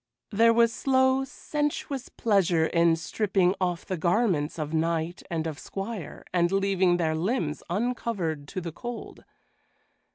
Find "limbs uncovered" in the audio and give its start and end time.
7.13-8.47